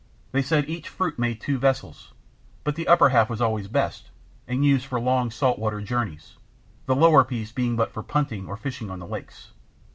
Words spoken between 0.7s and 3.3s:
fruit made two vessels, but the upper half